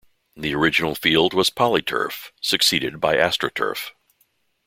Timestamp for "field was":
0.95-1.51